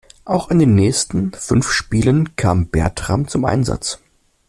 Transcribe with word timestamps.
Auch 0.25 0.49
in 0.49 0.57
den 0.57 0.73
nächsten 0.73 1.31
fünf 1.31 1.71
Spielen 1.71 2.35
kam 2.35 2.65
Bertram 2.65 3.27
zum 3.27 3.45
Einsatz. 3.45 3.99